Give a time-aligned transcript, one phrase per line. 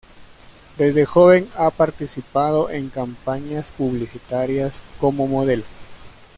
[0.79, 5.61] Desde joven ha participado en campañas publicitarias como modelo.